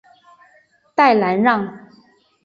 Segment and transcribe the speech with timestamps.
[0.95, 1.77] 代兰让。